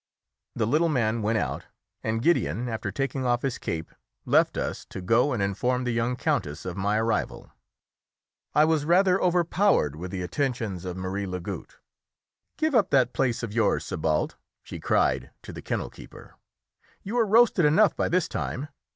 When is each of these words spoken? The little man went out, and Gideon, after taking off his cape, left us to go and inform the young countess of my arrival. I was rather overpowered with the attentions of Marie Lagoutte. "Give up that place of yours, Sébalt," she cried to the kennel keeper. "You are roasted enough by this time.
The 0.55 0.65
little 0.65 0.89
man 0.89 1.21
went 1.21 1.37
out, 1.37 1.65
and 2.03 2.23
Gideon, 2.23 2.67
after 2.67 2.91
taking 2.91 3.23
off 3.23 3.43
his 3.43 3.59
cape, 3.59 3.91
left 4.25 4.57
us 4.57 4.83
to 4.85 4.99
go 4.99 5.31
and 5.31 5.43
inform 5.43 5.83
the 5.83 5.91
young 5.93 6.15
countess 6.15 6.65
of 6.65 6.75
my 6.75 6.97
arrival. 6.97 7.51
I 8.55 8.65
was 8.65 8.83
rather 8.83 9.21
overpowered 9.21 9.95
with 9.95 10.09
the 10.09 10.23
attentions 10.23 10.85
of 10.85 10.97
Marie 10.97 11.27
Lagoutte. 11.27 11.75
"Give 12.57 12.73
up 12.73 12.89
that 12.89 13.13
place 13.13 13.43
of 13.43 13.53
yours, 13.53 13.85
Sébalt," 13.85 14.33
she 14.63 14.79
cried 14.79 15.29
to 15.43 15.53
the 15.53 15.61
kennel 15.61 15.91
keeper. 15.91 16.33
"You 17.03 17.19
are 17.19 17.27
roasted 17.27 17.65
enough 17.65 17.95
by 17.95 18.09
this 18.09 18.27
time. 18.27 18.69